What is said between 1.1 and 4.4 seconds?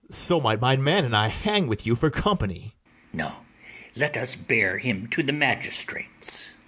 I hang with you for company. ITHAMORE. No; let us